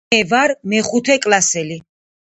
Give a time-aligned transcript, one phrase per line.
[0.13, 1.81] მე ვარ მეხუთე კლასში.